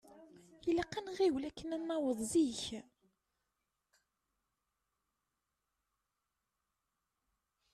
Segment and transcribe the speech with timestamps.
[0.69, 2.63] Ilaq ad nɣiwel akken ad naweḍ zik.